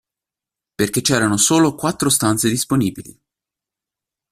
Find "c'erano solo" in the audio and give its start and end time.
1.01-1.75